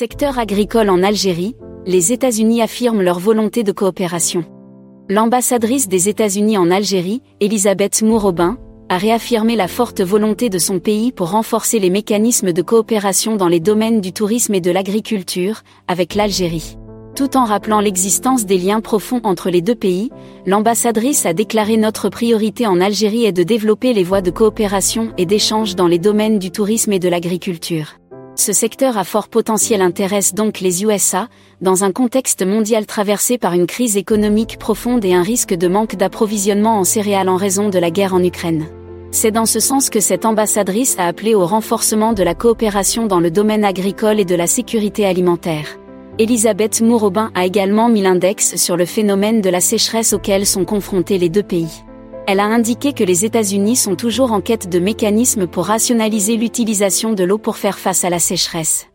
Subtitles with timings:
[0.00, 4.44] Secteur agricole en Algérie, les États-Unis affirment leur volonté de coopération.
[5.08, 8.58] L'ambassadrice des États-Unis en Algérie, Elisabeth Mourobin,
[8.88, 13.48] a réaffirmé la forte volonté de son pays pour renforcer les mécanismes de coopération dans
[13.48, 16.78] les domaines du tourisme et de l'agriculture, avec l'Algérie.
[17.16, 20.12] Tout en rappelant l'existence des liens profonds entre les deux pays,
[20.46, 25.26] l'ambassadrice a déclaré notre priorité en Algérie est de développer les voies de coopération et
[25.26, 27.94] d'échange dans les domaines du tourisme et de l'agriculture.
[28.40, 31.28] Ce secteur à fort potentiel intéresse donc les USA,
[31.60, 35.96] dans un contexte mondial traversé par une crise économique profonde et un risque de manque
[35.96, 38.66] d'approvisionnement en céréales en raison de la guerre en Ukraine.
[39.10, 43.18] C'est dans ce sens que cette ambassadrice a appelé au renforcement de la coopération dans
[43.18, 45.76] le domaine agricole et de la sécurité alimentaire.
[46.20, 51.18] Elisabeth Mourobin a également mis l'index sur le phénomène de la sécheresse auquel sont confrontés
[51.18, 51.82] les deux pays.
[52.30, 57.14] Elle a indiqué que les États-Unis sont toujours en quête de mécanismes pour rationaliser l'utilisation
[57.14, 58.86] de l'eau pour faire face à la sécheresse.